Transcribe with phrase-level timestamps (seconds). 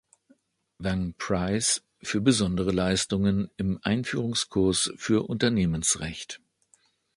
[0.79, 6.41] Wang Prize" für besondere Leistungen im Einführungskurs für Unternehmensrecht.